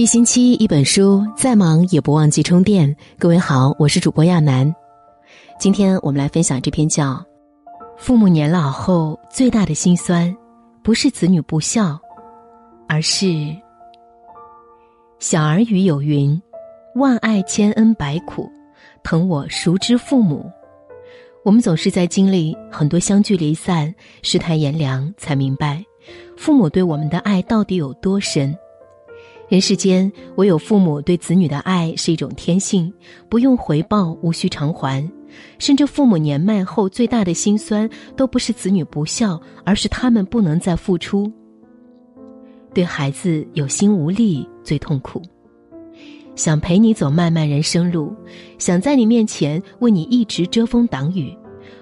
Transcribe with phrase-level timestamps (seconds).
[0.00, 2.96] 一星期一本书，再忙也不忘记充电。
[3.18, 4.74] 各位好，我是主播亚楠。
[5.58, 7.12] 今天我们来分享这篇叫
[7.98, 10.34] 《父母年老后最大的心酸，
[10.82, 12.00] 不是子女不孝，
[12.88, 13.54] 而是
[15.18, 16.40] 小儿语有云：
[16.94, 18.50] 万爱千恩百苦，
[19.02, 20.50] 疼我熟知父母？
[21.44, 25.84] 我们总是在经历很多相聚离散、世态炎凉，才明白
[26.38, 28.56] 父母对我们的爱到底有多深。
[29.50, 32.92] 人世间，唯有父母对子女的爱是一种天性，
[33.28, 35.04] 不用回报，无需偿还。
[35.58, 41.28] 甚至父母年迈后最大的心酸，都不是子女不孝，而是他们不能再付出。
[42.72, 45.20] 对孩子有心无力最痛苦。
[46.36, 48.14] 想陪你走漫漫人生路，
[48.56, 51.36] 想在你面前为你一直遮风挡雨，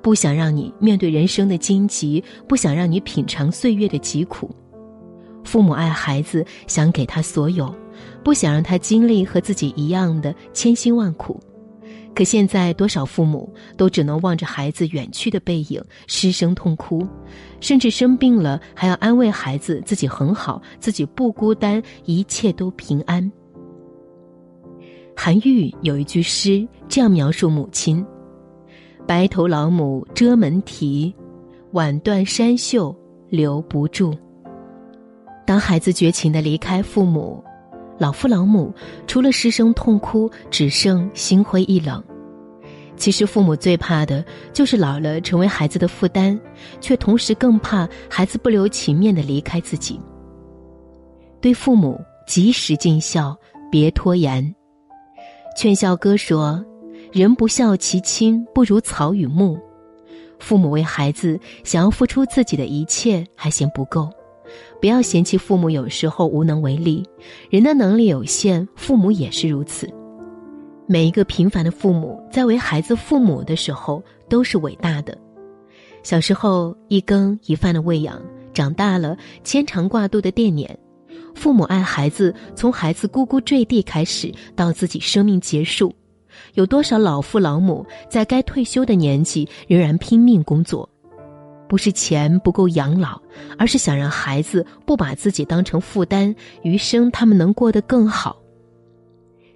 [0.00, 4.50] 不想让你面对人生的荆棘，不想让你品尝岁月的疾苦。
[5.44, 7.74] 父母爱孩子，想给他所有，
[8.22, 11.40] 不想让他经历和自己一样的千辛万苦。
[12.12, 17.06] 可现在，多少父母都只能望着孩子远去的背影失声痛哭，
[17.60, 23.30] 甚至生病了还要安慰孩子自己很好，自己不孤单，一切都平安。
[25.16, 28.04] 韩愈有一句诗这样描述母亲
[29.06, 31.14] ：“白头老母遮门啼，
[31.72, 32.94] 晚断山袖
[33.28, 34.12] 留不住。”
[35.50, 37.42] 当孩子绝情的离开父母，
[37.98, 38.72] 老父老母
[39.08, 42.00] 除了失声痛哭，只剩心灰意冷。
[42.96, 46.38] 其实父母最怕的就是老了成为孩子的负担，
[46.80, 50.00] 却同时更怕孩子不留情面的离开自己。
[51.40, 53.36] 对父母及时尽孝，
[53.72, 54.54] 别拖延。
[55.56, 56.64] 劝孝歌说
[57.10, 59.58] ：“人不孝其亲，不如草与木。”
[60.38, 64.08] 父母为孩子想要付出自己的一切，还嫌不够。
[64.80, 67.04] 不要嫌弃父母有时候无能为力，
[67.50, 69.88] 人的能力有限，父母也是如此。
[70.86, 75.16] 每一个平凡的父母在为孩子父母的时候都是伟大的。
[76.02, 78.20] 小时候一羹一饭的喂养，
[78.52, 80.78] 长大了牵肠挂肚的惦念。
[81.34, 85.94] 父母爱孩子，从孩子咕咕坠地开始，到自己生命结束，
[86.54, 90.88] 有多少老父老母在该退休的年纪仍然拼命工作？
[91.70, 93.22] 不是钱不够养老，
[93.56, 98.36] 而是想让孩子不把自己当成负担，余生他们能过得更好。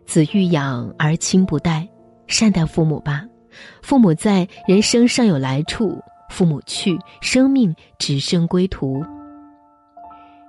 [0.06, 1.88] 子欲养而亲不待，
[2.28, 3.24] 善待父母吧。
[3.82, 5.88] 父母在，人生尚有来处；
[6.30, 9.02] 父母去，生命只剩归途。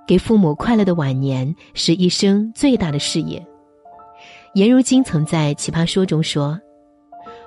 [0.06, 3.44] 给父母快乐的晚年，是一生最大的事业。
[4.54, 6.56] 颜如晶曾在《奇葩说》中说。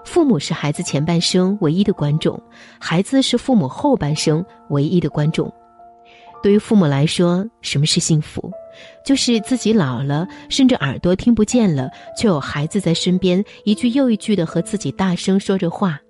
[0.09, 2.41] 父母是孩子前半生唯一的观众，
[2.79, 5.53] 孩子是父母后半生唯一的观众。
[6.41, 8.51] 对于父母来说，什么是幸福？
[9.05, 16.01] 就是自己老了，甚至耳朵听不见了，却有孩子在身边，一句又一句的和自己大声说着话。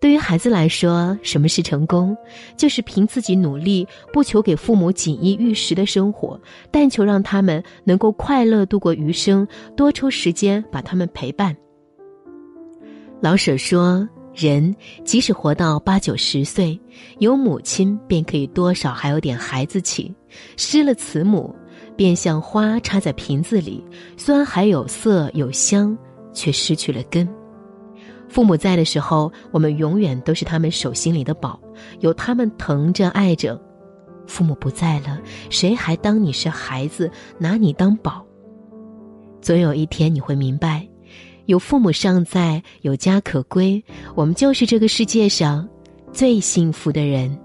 [0.00, 2.16] 对于孩子来说，什么是成功？
[2.56, 6.40] 就是凭自己努力，不求给父母锦衣玉食的生活，
[6.70, 9.44] 但求让他们能够快乐度过余生，
[9.76, 11.56] 多抽时间把他们陪伴。
[13.20, 16.80] 老舍说：“人即使活到八九十岁，
[17.18, 20.10] 有母亲便可以多少还有点孩子气；
[20.56, 21.54] 失了慈母，
[21.94, 23.84] 便像花插在瓶子里，
[24.16, 25.94] 虽然还有色有香，
[26.32, 27.28] 却失去了根。
[28.26, 31.60] 父母在的时候，我们永远都是他们手心里的宝，
[31.98, 33.54] 有他们疼着爱着；
[34.26, 35.20] 父母不在了，
[35.50, 38.24] 谁还当你是孩子，拿你当宝？
[39.42, 40.86] 总有一天你会明白。”
[41.50, 43.82] 有父母尚在，有家可归，
[44.14, 45.68] 我们就是这个世界上
[46.12, 47.36] 最幸福的人。